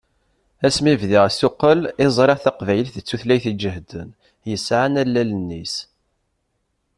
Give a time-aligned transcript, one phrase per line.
[0.67, 4.09] Asmi bdiɣ asuqel i ẓriɣ taqbaylit d tutlayt iǧehden,
[4.49, 5.75] yesɛan allalen-is.